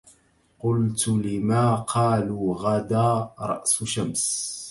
[0.59, 4.51] قلت لما قالوا غدا رأس شمس